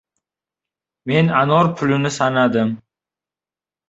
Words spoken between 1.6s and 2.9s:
pulini sanadim.